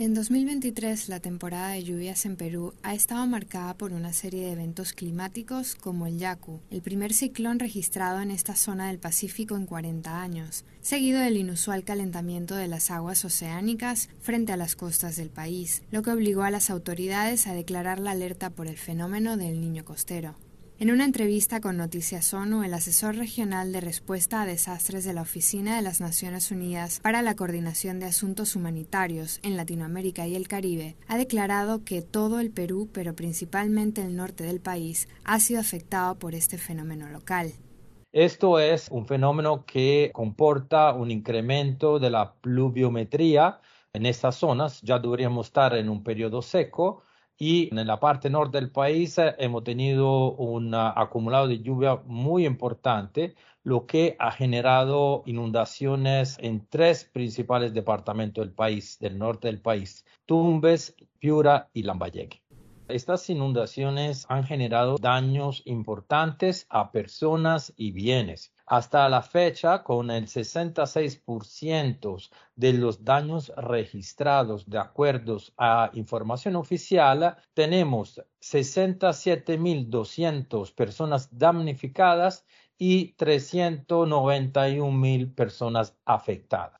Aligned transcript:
En 0.00 0.14
2023, 0.14 1.08
la 1.08 1.18
temporada 1.18 1.70
de 1.70 1.82
lluvias 1.82 2.24
en 2.24 2.36
Perú 2.36 2.72
ha 2.84 2.94
estado 2.94 3.26
marcada 3.26 3.74
por 3.74 3.92
una 3.92 4.12
serie 4.12 4.44
de 4.44 4.52
eventos 4.52 4.92
climáticos 4.92 5.74
como 5.74 6.06
el 6.06 6.18
Yaku, 6.18 6.60
el 6.70 6.82
primer 6.82 7.12
ciclón 7.12 7.58
registrado 7.58 8.20
en 8.20 8.30
esta 8.30 8.54
zona 8.54 8.86
del 8.86 9.00
Pacífico 9.00 9.56
en 9.56 9.66
40 9.66 10.22
años, 10.22 10.64
seguido 10.82 11.18
del 11.18 11.36
inusual 11.36 11.82
calentamiento 11.82 12.54
de 12.54 12.68
las 12.68 12.92
aguas 12.92 13.24
oceánicas 13.24 14.08
frente 14.20 14.52
a 14.52 14.56
las 14.56 14.76
costas 14.76 15.16
del 15.16 15.30
país, 15.30 15.82
lo 15.90 16.02
que 16.02 16.12
obligó 16.12 16.42
a 16.42 16.52
las 16.52 16.70
autoridades 16.70 17.48
a 17.48 17.54
declarar 17.54 17.98
la 17.98 18.12
alerta 18.12 18.50
por 18.50 18.68
el 18.68 18.76
fenómeno 18.76 19.36
del 19.36 19.60
niño 19.60 19.84
costero. 19.84 20.36
En 20.80 20.92
una 20.92 21.04
entrevista 21.04 21.60
con 21.60 21.76
Noticias 21.76 22.32
ONU, 22.32 22.62
el 22.62 22.72
asesor 22.72 23.16
regional 23.16 23.72
de 23.72 23.80
respuesta 23.80 24.42
a 24.42 24.46
desastres 24.46 25.04
de 25.04 25.12
la 25.12 25.22
Oficina 25.22 25.74
de 25.74 25.82
las 25.82 26.00
Naciones 26.00 26.52
Unidas 26.52 27.00
para 27.02 27.20
la 27.20 27.34
Coordinación 27.34 27.98
de 27.98 28.06
Asuntos 28.06 28.54
Humanitarios 28.54 29.40
en 29.42 29.56
Latinoamérica 29.56 30.28
y 30.28 30.36
el 30.36 30.46
Caribe 30.46 30.94
ha 31.08 31.18
declarado 31.18 31.82
que 31.84 32.00
todo 32.00 32.38
el 32.38 32.52
Perú, 32.52 32.88
pero 32.92 33.16
principalmente 33.16 34.02
el 34.02 34.14
norte 34.14 34.44
del 34.44 34.60
país, 34.60 35.08
ha 35.24 35.40
sido 35.40 35.58
afectado 35.58 36.16
por 36.16 36.36
este 36.36 36.58
fenómeno 36.58 37.08
local. 37.08 37.54
Esto 38.12 38.60
es 38.60 38.88
un 38.88 39.04
fenómeno 39.04 39.64
que 39.66 40.12
comporta 40.14 40.92
un 40.92 41.10
incremento 41.10 41.98
de 41.98 42.10
la 42.10 42.34
pluviometría 42.34 43.58
en 43.92 44.06
estas 44.06 44.36
zonas. 44.36 44.80
Ya 44.82 45.00
deberíamos 45.00 45.48
estar 45.48 45.74
en 45.74 45.88
un 45.88 46.04
periodo 46.04 46.40
seco 46.40 47.02
y 47.38 47.72
en 47.72 47.86
la 47.86 48.00
parte 48.00 48.28
norte 48.28 48.58
del 48.58 48.70
país 48.70 49.16
eh, 49.18 49.34
hemos 49.38 49.62
tenido 49.62 50.32
un 50.32 50.74
ah, 50.74 50.92
acumulado 50.96 51.46
de 51.46 51.60
lluvia 51.60 52.02
muy 52.04 52.44
importante, 52.44 53.36
lo 53.62 53.86
que 53.86 54.16
ha 54.18 54.32
generado 54.32 55.22
inundaciones 55.26 56.36
en 56.40 56.66
tres 56.68 57.04
principales 57.04 57.72
departamentos 57.72 58.44
del 58.44 58.52
país, 58.52 58.98
del 58.98 59.18
norte 59.18 59.46
del 59.48 59.60
país, 59.60 60.04
Tumbes, 60.26 60.96
Piura 61.20 61.68
y 61.72 61.84
Lambayeque. 61.84 62.42
Estas 62.88 63.28
inundaciones 63.30 64.26
han 64.28 64.44
generado 64.44 64.96
daños 64.98 65.62
importantes 65.66 66.66
a 66.70 66.90
personas 66.90 67.72
y 67.76 67.92
bienes. 67.92 68.52
Hasta 68.70 69.08
la 69.08 69.22
fecha, 69.22 69.82
con 69.82 70.10
el 70.10 70.26
66% 70.26 72.28
de 72.54 72.74
los 72.74 73.02
daños 73.02 73.50
registrados 73.56 74.68
de 74.68 74.78
acuerdo 74.78 75.38
a 75.56 75.88
información 75.94 76.54
oficial, 76.54 77.38
tenemos 77.54 78.22
67.200 78.42 80.74
personas 80.74 81.30
damnificadas 81.32 82.44
y 82.76 83.14
391.000 83.16 85.34
personas 85.34 85.96
afectadas. 86.04 86.77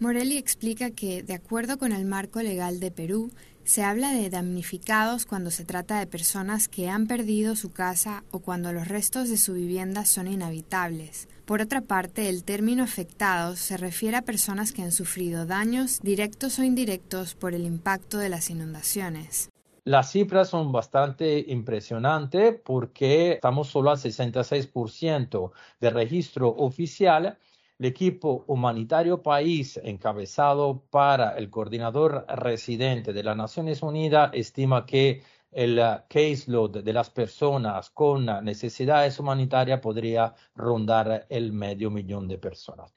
Morelli 0.00 0.36
explica 0.36 0.92
que, 0.92 1.24
de 1.24 1.34
acuerdo 1.34 1.76
con 1.76 1.90
el 1.90 2.04
marco 2.04 2.40
legal 2.40 2.78
de 2.78 2.92
Perú, 2.92 3.32
se 3.64 3.82
habla 3.82 4.12
de 4.12 4.30
damnificados 4.30 5.26
cuando 5.26 5.50
se 5.50 5.64
trata 5.64 5.98
de 5.98 6.06
personas 6.06 6.68
que 6.68 6.88
han 6.88 7.08
perdido 7.08 7.56
su 7.56 7.72
casa 7.72 8.22
o 8.30 8.38
cuando 8.38 8.72
los 8.72 8.86
restos 8.86 9.28
de 9.28 9.36
su 9.36 9.54
vivienda 9.54 10.04
son 10.04 10.28
inhabitables. 10.28 11.28
Por 11.44 11.60
otra 11.60 11.80
parte, 11.80 12.28
el 12.28 12.44
término 12.44 12.84
afectados 12.84 13.58
se 13.58 13.76
refiere 13.76 14.16
a 14.16 14.22
personas 14.22 14.72
que 14.72 14.82
han 14.82 14.92
sufrido 14.92 15.46
daños 15.46 15.98
directos 16.00 16.60
o 16.60 16.64
indirectos 16.64 17.34
por 17.34 17.52
el 17.52 17.64
impacto 17.64 18.18
de 18.18 18.28
las 18.28 18.50
inundaciones. 18.50 19.50
Las 19.84 20.12
cifras 20.12 20.50
son 20.50 20.70
bastante 20.70 21.44
impresionantes 21.48 22.54
porque 22.64 23.32
estamos 23.32 23.68
solo 23.68 23.90
al 23.90 23.96
66% 23.96 25.50
de 25.80 25.90
registro 25.90 26.48
oficial 26.50 27.36
el 27.78 27.86
equipo 27.86 28.44
humanitario 28.48 29.22
país 29.22 29.80
encabezado 29.82 30.82
para 30.90 31.38
el 31.38 31.48
coordinador 31.48 32.26
residente 32.28 33.12
de 33.12 33.22
las 33.22 33.36
Naciones 33.36 33.82
Unidas 33.82 34.30
estima 34.34 34.84
que 34.84 35.22
el 35.52 35.80
caseload 36.08 36.82
de 36.82 36.92
las 36.92 37.10
personas 37.10 37.90
con 37.90 38.26
necesidades 38.44 39.20
humanitarias 39.20 39.80
podría 39.80 40.34
rondar 40.56 41.26
el 41.28 41.52
medio 41.52 41.90
millón 41.90 42.26
de 42.28 42.38
personas. 42.38 42.92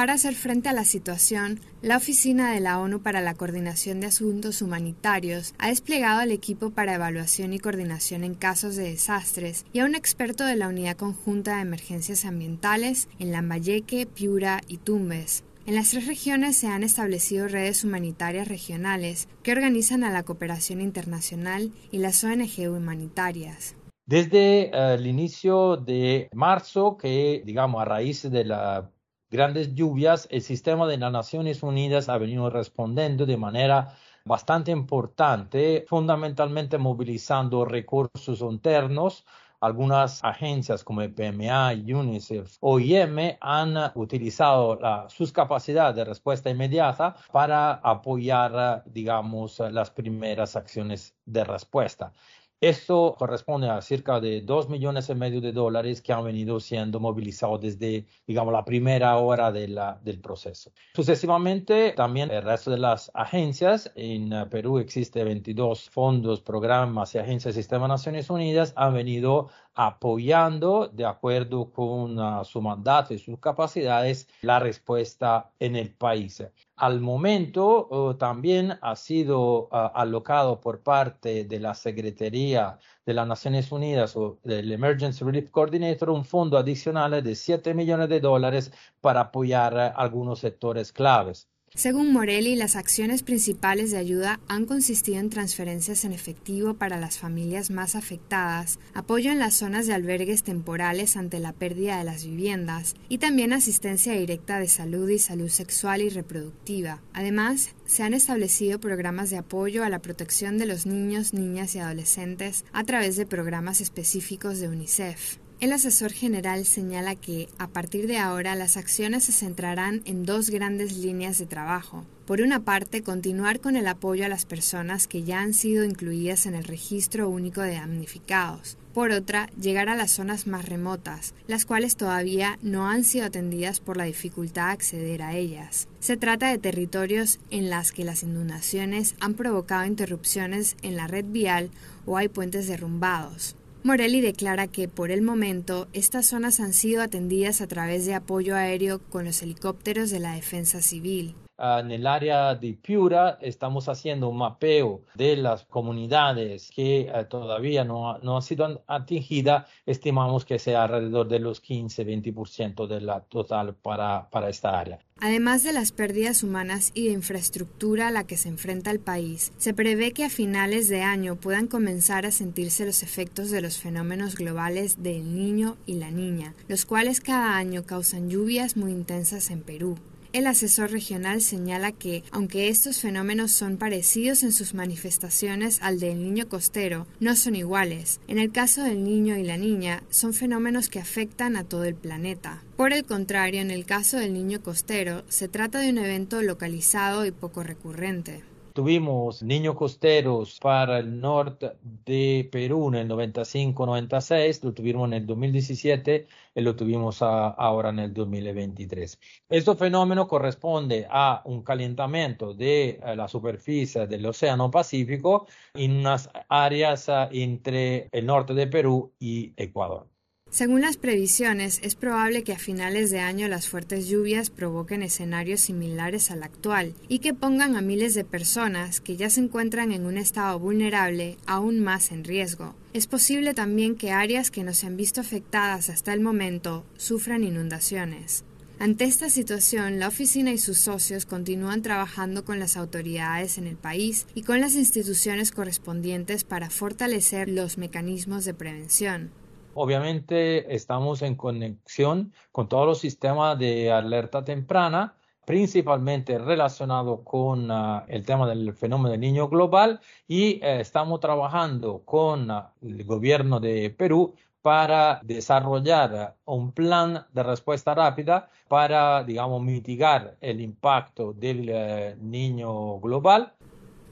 Para 0.00 0.14
hacer 0.14 0.34
frente 0.34 0.70
a 0.70 0.72
la 0.72 0.86
situación, 0.86 1.60
la 1.82 1.98
Oficina 1.98 2.54
de 2.54 2.60
la 2.60 2.80
ONU 2.80 3.02
para 3.02 3.20
la 3.20 3.34
Coordinación 3.34 4.00
de 4.00 4.06
Asuntos 4.06 4.62
Humanitarios 4.62 5.52
ha 5.58 5.68
desplegado 5.68 6.20
al 6.20 6.30
equipo 6.30 6.70
para 6.70 6.94
evaluación 6.94 7.52
y 7.52 7.58
coordinación 7.58 8.24
en 8.24 8.32
casos 8.34 8.76
de 8.76 8.84
desastres 8.84 9.66
y 9.74 9.80
a 9.80 9.84
un 9.84 9.94
experto 9.94 10.46
de 10.46 10.56
la 10.56 10.68
Unidad 10.68 10.96
Conjunta 10.96 11.56
de 11.56 11.60
Emergencias 11.60 12.24
Ambientales 12.24 13.10
en 13.18 13.30
Lambayeque, 13.30 14.06
Piura 14.06 14.62
y 14.68 14.78
Tumbes. 14.78 15.44
En 15.66 15.74
las 15.74 15.90
tres 15.90 16.06
regiones 16.06 16.56
se 16.56 16.68
han 16.68 16.82
establecido 16.82 17.46
redes 17.46 17.84
humanitarias 17.84 18.48
regionales 18.48 19.28
que 19.42 19.52
organizan 19.52 20.02
a 20.02 20.10
la 20.10 20.22
cooperación 20.22 20.80
internacional 20.80 21.72
y 21.90 21.98
las 21.98 22.24
ONG 22.24 22.70
humanitarias. 22.74 23.76
Desde 24.06 24.70
eh, 24.74 24.94
el 24.94 25.06
inicio 25.06 25.76
de 25.76 26.30
marzo, 26.32 26.96
que 26.96 27.42
digamos 27.44 27.82
a 27.82 27.84
raíz 27.84 28.22
de 28.22 28.46
la 28.46 28.90
grandes 29.30 29.74
lluvias, 29.74 30.26
el 30.30 30.42
sistema 30.42 30.86
de 30.86 30.98
las 30.98 31.12
Naciones 31.12 31.62
Unidas 31.62 32.08
ha 32.08 32.18
venido 32.18 32.50
respondiendo 32.50 33.26
de 33.26 33.36
manera 33.36 33.94
bastante 34.24 34.70
importante, 34.70 35.84
fundamentalmente 35.88 36.78
movilizando 36.78 37.64
recursos 37.64 38.40
internos. 38.40 39.24
Algunas 39.62 40.24
agencias 40.24 40.82
como 40.82 41.02
el 41.02 41.12
PMA, 41.12 41.72
UNICEF, 41.72 42.56
OIM 42.60 43.36
han 43.42 43.76
utilizado 43.94 44.78
sus 45.08 45.32
capacidades 45.32 45.96
de 45.96 46.04
respuesta 46.06 46.48
inmediata 46.48 47.14
para 47.30 47.74
apoyar, 47.74 48.82
digamos, 48.86 49.60
las 49.60 49.90
primeras 49.90 50.56
acciones 50.56 51.14
de 51.26 51.44
respuesta. 51.44 52.12
Esto 52.60 53.16
corresponde 53.18 53.70
a 53.70 53.80
cerca 53.80 54.20
de 54.20 54.42
dos 54.42 54.68
millones 54.68 55.08
y 55.08 55.14
medio 55.14 55.40
de 55.40 55.50
dólares 55.50 56.02
que 56.02 56.12
han 56.12 56.24
venido 56.24 56.60
siendo 56.60 57.00
movilizados 57.00 57.58
desde, 57.62 58.04
digamos, 58.26 58.52
la 58.52 58.66
primera 58.66 59.16
hora 59.16 59.50
del 59.50 60.20
proceso. 60.20 60.70
Sucesivamente, 60.94 61.94
también 61.96 62.30
el 62.30 62.42
resto 62.42 62.70
de 62.70 62.76
las 62.76 63.10
agencias, 63.14 63.90
en 63.94 64.34
eh, 64.34 64.44
Perú 64.50 64.78
existe 64.78 65.24
22 65.24 65.88
fondos, 65.88 66.42
programas 66.42 67.14
y 67.14 67.18
agencias 67.18 67.54
del 67.54 67.62
Sistema 67.62 67.86
de 67.86 67.92
Naciones 67.92 68.28
Unidas, 68.28 68.74
han 68.76 68.92
venido 68.92 69.48
apoyando 69.74 70.88
de 70.88 71.04
acuerdo 71.04 71.70
con 71.70 72.18
uh, 72.18 72.44
su 72.44 72.60
mandato 72.60 73.14
y 73.14 73.18
sus 73.18 73.38
capacidades 73.38 74.28
la 74.42 74.58
respuesta 74.58 75.52
en 75.58 75.76
el 75.76 75.94
país. 75.94 76.42
Al 76.76 77.00
momento 77.00 78.16
también 78.18 78.78
ha 78.80 78.96
sido 78.96 79.68
uh, 79.68 79.90
alocado 79.94 80.60
por 80.60 80.82
parte 80.82 81.44
de 81.44 81.60
la 81.60 81.74
Secretaría 81.74 82.78
de 83.04 83.14
las 83.14 83.26
Naciones 83.26 83.70
Unidas 83.72 84.16
o 84.16 84.38
del 84.42 84.72
Emergency 84.72 85.24
Relief 85.24 85.50
Coordinator 85.50 86.10
un 86.10 86.24
fondo 86.24 86.58
adicional 86.58 87.22
de 87.22 87.34
7 87.34 87.74
millones 87.74 88.08
de 88.08 88.20
dólares 88.20 88.72
para 89.00 89.20
apoyar 89.20 89.94
algunos 89.96 90.40
sectores 90.40 90.92
claves. 90.92 91.48
Según 91.76 92.12
Morelli, 92.12 92.56
las 92.56 92.74
acciones 92.74 93.22
principales 93.22 93.92
de 93.92 93.98
ayuda 93.98 94.40
han 94.48 94.66
consistido 94.66 95.20
en 95.20 95.30
transferencias 95.30 96.04
en 96.04 96.12
efectivo 96.12 96.74
para 96.74 96.98
las 96.98 97.18
familias 97.18 97.70
más 97.70 97.94
afectadas, 97.94 98.80
apoyo 98.92 99.30
en 99.30 99.38
las 99.38 99.54
zonas 99.54 99.86
de 99.86 99.94
albergues 99.94 100.42
temporales 100.42 101.16
ante 101.16 101.38
la 101.38 101.52
pérdida 101.52 101.96
de 101.96 102.04
las 102.04 102.24
viviendas 102.24 102.96
y 103.08 103.18
también 103.18 103.52
asistencia 103.52 104.14
directa 104.14 104.58
de 104.58 104.66
salud 104.66 105.08
y 105.08 105.20
salud 105.20 105.48
sexual 105.48 106.02
y 106.02 106.08
reproductiva. 106.08 107.02
Además, 107.12 107.76
se 107.86 108.02
han 108.02 108.14
establecido 108.14 108.80
programas 108.80 109.30
de 109.30 109.38
apoyo 109.38 109.84
a 109.84 109.88
la 109.88 110.02
protección 110.02 110.58
de 110.58 110.66
los 110.66 110.86
niños, 110.86 111.34
niñas 111.34 111.76
y 111.76 111.78
adolescentes 111.78 112.64
a 112.72 112.82
través 112.82 113.16
de 113.16 113.26
programas 113.26 113.80
específicos 113.80 114.58
de 114.58 114.68
UNICEF. 114.68 115.38
El 115.60 115.74
asesor 115.74 116.10
general 116.10 116.64
señala 116.64 117.16
que, 117.16 117.50
a 117.58 117.68
partir 117.68 118.06
de 118.06 118.16
ahora, 118.16 118.54
las 118.54 118.78
acciones 118.78 119.24
se 119.24 119.32
centrarán 119.32 120.00
en 120.06 120.24
dos 120.24 120.48
grandes 120.48 120.96
líneas 120.96 121.36
de 121.36 121.44
trabajo. 121.44 122.06
Por 122.24 122.40
una 122.40 122.60
parte, 122.60 123.02
continuar 123.02 123.60
con 123.60 123.76
el 123.76 123.86
apoyo 123.86 124.24
a 124.24 124.30
las 124.30 124.46
personas 124.46 125.06
que 125.06 125.22
ya 125.22 125.40
han 125.40 125.52
sido 125.52 125.84
incluidas 125.84 126.46
en 126.46 126.54
el 126.54 126.64
registro 126.64 127.28
único 127.28 127.60
de 127.60 127.74
damnificados. 127.74 128.78
por 128.94 129.12
otra, 129.12 129.48
llegar 129.60 129.88
a 129.88 129.94
las 129.94 130.10
zonas 130.10 130.46
más 130.48 130.68
remotas, 130.68 131.34
las 131.46 131.64
cuales 131.64 131.96
todavía 131.96 132.58
no 132.60 132.88
han 132.88 133.04
sido 133.04 133.26
atendidas 133.26 133.78
por 133.78 133.96
la 133.96 134.04
dificultad 134.04 134.66
de 134.66 134.72
acceder 134.72 135.22
a 135.22 135.36
ellas. 135.36 135.88
Se 136.00 136.16
trata 136.16 136.48
de 136.48 136.58
territorios 136.58 137.38
en 137.50 137.70
las 137.70 137.92
que 137.92 138.04
las 138.04 138.24
inundaciones 138.24 139.14
han 139.20 139.34
provocado 139.34 139.84
interrupciones 139.84 140.76
en 140.82 140.96
la 140.96 141.06
red 141.06 141.24
vial 141.28 141.70
o 142.04 142.16
hay 142.16 142.28
puentes 142.28 142.66
derrumbados. 142.66 143.54
Morelli 143.82 144.20
declara 144.20 144.66
que 144.66 144.88
por 144.88 145.10
el 145.10 145.22
momento 145.22 145.88
estas 145.94 146.26
zonas 146.26 146.60
han 146.60 146.74
sido 146.74 147.00
atendidas 147.00 147.62
a 147.62 147.66
través 147.66 148.04
de 148.04 148.12
apoyo 148.14 148.54
aéreo 148.54 148.98
con 148.98 149.24
los 149.24 149.40
helicópteros 149.40 150.10
de 150.10 150.20
la 150.20 150.34
defensa 150.34 150.82
civil. 150.82 151.34
Ah, 151.62 151.80
en 151.80 151.90
el 151.90 152.06
área 152.06 152.54
de 152.54 152.72
Piura 152.72 153.36
estamos 153.42 153.86
haciendo 153.90 154.30
un 154.30 154.38
mapeo 154.38 155.02
de 155.14 155.36
las 155.36 155.66
comunidades 155.66 156.70
que 156.74 157.00
eh, 157.00 157.26
todavía 157.28 157.84
no, 157.84 158.16
no 158.20 158.36
han 158.36 158.42
sido 158.42 158.82
atingidas. 158.86 159.66
Estimamos 159.84 160.46
que 160.46 160.58
sea 160.58 160.84
alrededor 160.84 161.28
de 161.28 161.38
los 161.38 161.62
15-20% 161.62 162.86
de 162.86 163.02
la 163.02 163.20
total 163.20 163.74
para, 163.74 164.30
para 164.30 164.48
esta 164.48 164.80
área. 164.80 165.00
Además 165.20 165.62
de 165.62 165.74
las 165.74 165.92
pérdidas 165.92 166.42
humanas 166.42 166.92
y 166.94 167.08
de 167.08 167.12
infraestructura 167.12 168.08
a 168.08 168.10
la 168.10 168.24
que 168.24 168.38
se 168.38 168.48
enfrenta 168.48 168.90
el 168.90 169.00
país, 169.00 169.52
se 169.58 169.74
prevé 169.74 170.12
que 170.12 170.24
a 170.24 170.30
finales 170.30 170.88
de 170.88 171.02
año 171.02 171.36
puedan 171.36 171.66
comenzar 171.66 172.24
a 172.24 172.30
sentirse 172.30 172.86
los 172.86 173.02
efectos 173.02 173.50
de 173.50 173.60
los 173.60 173.76
fenómenos 173.76 174.34
globales 174.34 175.02
del 175.02 175.34
niño 175.34 175.76
y 175.84 175.96
la 175.96 176.10
niña, 176.10 176.54
los 176.68 176.86
cuales 176.86 177.20
cada 177.20 177.58
año 177.58 177.84
causan 177.84 178.30
lluvias 178.30 178.78
muy 178.78 178.92
intensas 178.92 179.50
en 179.50 179.60
Perú. 179.62 179.98
El 180.32 180.46
asesor 180.46 180.92
regional 180.92 181.40
señala 181.40 181.90
que, 181.90 182.22
aunque 182.30 182.68
estos 182.68 183.00
fenómenos 183.00 183.50
son 183.50 183.78
parecidos 183.78 184.44
en 184.44 184.52
sus 184.52 184.74
manifestaciones 184.74 185.80
al 185.82 185.98
del 185.98 186.22
niño 186.22 186.48
costero, 186.48 187.08
no 187.18 187.34
son 187.34 187.56
iguales. 187.56 188.20
En 188.28 188.38
el 188.38 188.52
caso 188.52 188.84
del 188.84 189.02
niño 189.02 189.36
y 189.36 189.42
la 189.42 189.56
niña, 189.56 190.04
son 190.08 190.32
fenómenos 190.32 190.88
que 190.88 191.00
afectan 191.00 191.56
a 191.56 191.64
todo 191.64 191.82
el 191.82 191.96
planeta. 191.96 192.62
Por 192.76 192.92
el 192.92 193.04
contrario, 193.04 193.60
en 193.60 193.72
el 193.72 193.84
caso 193.84 194.18
del 194.18 194.32
niño 194.32 194.62
costero, 194.62 195.24
se 195.28 195.48
trata 195.48 195.80
de 195.80 195.90
un 195.90 195.98
evento 195.98 196.42
localizado 196.42 197.26
y 197.26 197.32
poco 197.32 197.64
recurrente. 197.64 198.44
Tuvimos 198.72 199.42
niños 199.42 199.74
costeros 199.74 200.58
para 200.60 200.98
el 200.98 201.20
norte 201.20 201.72
de 201.82 202.48
Perú 202.52 202.88
en 202.88 202.94
el 202.96 203.08
95-96, 203.08 204.62
lo 204.62 204.72
tuvimos 204.72 205.08
en 205.08 205.14
el 205.14 205.26
2017 205.26 206.26
y 206.54 206.60
lo 206.60 206.76
tuvimos 206.76 207.22
ahora 207.22 207.90
en 207.90 207.98
el 208.00 208.14
2023. 208.14 209.18
Este 209.48 209.74
fenómeno 209.76 210.28
corresponde 210.28 211.06
a 211.10 211.42
un 211.44 211.62
calentamiento 211.62 212.54
de 212.54 213.00
eh, 213.04 213.16
la 213.16 213.28
superficie 213.28 214.06
del 214.06 214.26
Océano 214.26 214.70
Pacífico 214.70 215.46
en 215.74 215.98
unas 216.00 216.30
áreas 216.48 217.08
ah, 217.08 217.28
entre 217.32 218.08
el 218.12 218.26
norte 218.26 218.54
de 218.54 218.66
Perú 218.66 219.12
y 219.18 219.52
Ecuador. 219.56 220.09
Según 220.50 220.80
las 220.80 220.96
previsiones, 220.96 221.78
es 221.84 221.94
probable 221.94 222.42
que 222.42 222.52
a 222.52 222.58
finales 222.58 223.12
de 223.12 223.20
año 223.20 223.46
las 223.46 223.68
fuertes 223.68 224.08
lluvias 224.08 224.50
provoquen 224.50 225.04
escenarios 225.04 225.60
similares 225.60 226.32
al 226.32 226.42
actual 226.42 226.92
y 227.08 227.20
que 227.20 227.34
pongan 227.34 227.76
a 227.76 227.82
miles 227.82 228.14
de 228.14 228.24
personas 228.24 229.00
que 229.00 229.16
ya 229.16 229.30
se 229.30 229.40
encuentran 229.40 229.92
en 229.92 230.06
un 230.06 230.18
estado 230.18 230.58
vulnerable 230.58 231.36
aún 231.46 231.78
más 231.78 232.10
en 232.10 232.24
riesgo. 232.24 232.74
Es 232.92 233.06
posible 233.06 233.54
también 233.54 233.94
que 233.94 234.10
áreas 234.10 234.50
que 234.50 234.64
no 234.64 234.74
se 234.74 234.88
han 234.88 234.96
visto 234.96 235.20
afectadas 235.20 235.88
hasta 235.88 236.12
el 236.12 236.20
momento 236.20 236.84
sufran 236.96 237.44
inundaciones. 237.44 238.42
Ante 238.80 239.04
esta 239.04 239.30
situación, 239.30 240.00
la 240.00 240.08
oficina 240.08 240.52
y 240.52 240.58
sus 240.58 240.78
socios 240.78 241.26
continúan 241.26 241.82
trabajando 241.82 242.44
con 242.44 242.58
las 242.58 242.76
autoridades 242.76 243.56
en 243.56 243.68
el 243.68 243.76
país 243.76 244.26
y 244.34 244.42
con 244.42 244.60
las 244.60 244.74
instituciones 244.74 245.52
correspondientes 245.52 246.42
para 246.42 246.70
fortalecer 246.70 247.48
los 247.48 247.78
mecanismos 247.78 248.44
de 248.44 248.54
prevención. 248.54 249.30
Obviamente 249.74 250.74
estamos 250.74 251.22
en 251.22 251.36
conexión 251.36 252.32
con 252.50 252.68
todos 252.68 252.86
los 252.86 252.98
sistemas 252.98 253.56
de 253.58 253.92
alerta 253.92 254.44
temprana, 254.44 255.14
principalmente 255.44 256.38
relacionado 256.38 257.22
con 257.22 257.70
ah, 257.70 258.04
el 258.08 258.24
tema 258.26 258.48
del 258.48 258.74
fenómeno 258.74 259.10
del 259.12 259.20
niño 259.20 259.48
global 259.48 260.00
y 260.26 260.60
eh, 260.62 260.80
estamos 260.80 261.20
trabajando 261.20 262.02
con 262.04 262.50
ah, 262.50 262.72
el 262.82 263.04
gobierno 263.04 263.60
de 263.60 263.90
Perú 263.90 264.34
para 264.60 265.20
desarrollar 265.22 266.36
un 266.44 266.72
plan 266.72 267.26
de 267.32 267.42
respuesta 267.42 267.94
rápida 267.94 268.50
para, 268.68 269.24
digamos, 269.24 269.62
mitigar 269.62 270.36
el 270.40 270.60
impacto 270.60 271.32
del 271.32 271.68
eh, 271.68 272.16
niño 272.20 272.98
global 273.00 273.54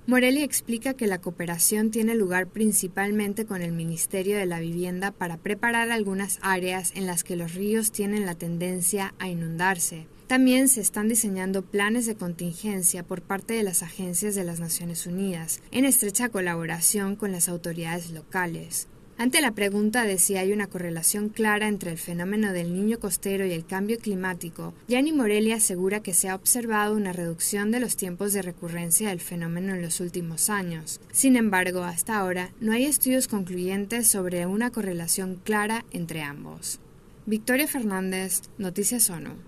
Morelli 0.09 0.43
explica 0.43 0.95
que 0.95 1.07
la 1.07 1.21
cooperación 1.21 1.91
tiene 1.91 2.15
lugar 2.15 2.47
principalmente 2.47 3.45
con 3.45 3.61
el 3.61 3.73
Ministerio 3.73 4.39
de 4.39 4.47
la 4.47 4.59
Vivienda 4.59 5.11
para 5.11 5.37
preparar 5.37 5.91
algunas 5.91 6.39
áreas 6.41 6.93
en 6.95 7.05
las 7.05 7.25
que 7.25 7.37
los 7.37 7.53
ríos 7.53 7.93
tienen 7.93 8.25
la 8.25 8.35
tendencia 8.35 9.13
a 9.19 9.29
inundarse. 9.29 10.07
También 10.27 10.69
se 10.69 10.81
están 10.81 11.09
diseñando 11.09 11.61
planes 11.61 12.07
de 12.07 12.15
contingencia 12.15 13.03
por 13.03 13.21
parte 13.21 13.53
de 13.53 13.63
las 13.63 13.83
agencias 13.83 14.35
de 14.35 14.45
las 14.45 14.61
Naciones 14.61 15.07
Unidas, 15.07 15.61
en 15.73 15.85
estrecha 15.85 16.31
colaboración 16.31 17.15
con 17.15 17.31
las 17.31 17.51
autoridades 17.51 18.11
locales. 18.11 18.89
Ante 19.21 19.41
la 19.41 19.51
pregunta 19.51 20.05
de 20.05 20.17
si 20.17 20.37
hay 20.37 20.53
una 20.53 20.69
correlación 20.69 21.29
clara 21.29 21.67
entre 21.67 21.91
el 21.91 21.99
fenómeno 21.99 22.53
del 22.53 22.73
niño 22.73 23.01
costero 23.01 23.45
y 23.45 23.51
el 23.51 23.67
cambio 23.67 23.99
climático, 23.99 24.75
Gianni 24.87 25.13
Morelli 25.13 25.51
asegura 25.51 25.99
que 26.05 26.15
se 26.15 26.29
ha 26.29 26.37
observado 26.37 26.95
una 26.95 27.13
reducción 27.13 27.73
de 27.73 27.81
los 27.81 27.97
tiempos 27.97 28.33
de 28.33 28.43
recurrencia 28.43 29.09
del 29.09 29.19
fenómeno 29.19 29.75
en 29.75 29.83
los 29.83 29.99
últimos 29.99 30.49
años. 30.51 31.01
Sin 31.11 31.35
embargo, 31.35 31.83
hasta 31.83 32.17
ahora 32.17 32.53
no 32.61 32.71
hay 32.71 32.85
estudios 32.85 33.27
concluyentes 33.27 34.07
sobre 34.07 34.47
una 34.47 34.71
correlación 34.71 35.41
clara 35.43 35.85
entre 35.91 36.23
ambos. 36.23 36.79
Victoria 37.27 37.67
Fernández, 37.67 38.43
Noticias 38.57 39.11
ONU. 39.11 39.48